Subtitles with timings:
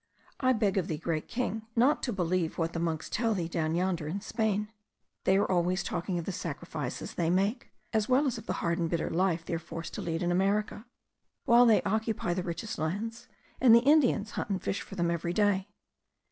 [0.39, 3.75] I beg of thee, great King, not to believe what the monks tell thee down
[3.75, 4.71] yonder in Spain.
[5.25, 8.79] They are always talking of the sacrifices they make, as well as of the hard
[8.79, 10.87] and bitter life they are forced to lead in America:
[11.45, 13.27] while they occupy the richest lands,
[13.61, 15.67] and the Indians hunt and fish for them every day.